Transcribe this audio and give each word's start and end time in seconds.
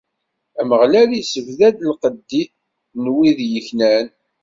Ameɣlal 0.59 1.11
issebdad 1.21 1.75
lqedd 1.89 2.31
n 3.01 3.05
wid 3.13 3.39
yeknan. 3.51 4.07